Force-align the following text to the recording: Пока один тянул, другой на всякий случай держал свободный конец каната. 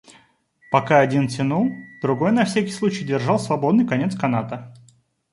Пока 0.71 0.99
один 0.99 1.27
тянул, 1.27 1.69
другой 2.01 2.31
на 2.31 2.43
всякий 2.43 2.71
случай 2.71 3.03
держал 3.05 3.37
свободный 3.37 3.85
конец 3.87 4.17
каната. 4.17 4.73